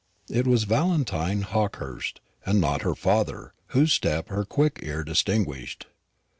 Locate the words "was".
0.47-0.63